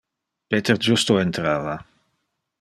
Peter 0.49 0.77
justo 0.87 1.19
entrava. 1.19 1.77